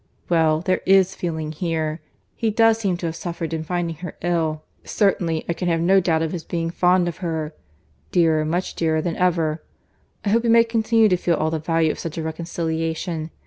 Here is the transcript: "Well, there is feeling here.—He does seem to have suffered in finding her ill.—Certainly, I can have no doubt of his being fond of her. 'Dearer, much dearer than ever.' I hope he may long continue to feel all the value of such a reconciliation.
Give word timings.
"Well, 0.29 0.61
there 0.61 0.81
is 0.87 1.13
feeling 1.13 1.51
here.—He 1.51 2.49
does 2.49 2.79
seem 2.79 2.97
to 2.97 3.05
have 3.05 3.15
suffered 3.15 3.53
in 3.53 3.63
finding 3.63 3.97
her 3.97 4.15
ill.—Certainly, 4.23 5.45
I 5.47 5.53
can 5.53 5.67
have 5.67 5.79
no 5.79 5.99
doubt 5.99 6.23
of 6.23 6.31
his 6.31 6.43
being 6.43 6.71
fond 6.71 7.07
of 7.07 7.17
her. 7.17 7.53
'Dearer, 8.11 8.43
much 8.43 8.73
dearer 8.73 8.99
than 9.03 9.15
ever.' 9.15 9.61
I 10.25 10.29
hope 10.29 10.41
he 10.41 10.49
may 10.49 10.61
long 10.61 10.69
continue 10.69 11.07
to 11.07 11.17
feel 11.17 11.35
all 11.35 11.51
the 11.51 11.59
value 11.59 11.91
of 11.91 11.99
such 11.99 12.17
a 12.17 12.23
reconciliation. 12.23 13.29